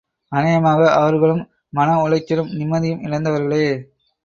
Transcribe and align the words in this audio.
அநேகமாக 0.31 0.87
அவர்களும் 0.93 1.43
மன 1.69 1.97
உளைச்சலும் 2.03 2.51
நிம்மதியும் 2.51 3.03
இழந்தவர்களே. 3.03 3.63